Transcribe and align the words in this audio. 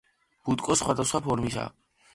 ბუტკო 0.49 0.77
სხვადასხვა 0.81 1.25
ფორმისაა. 1.29 1.73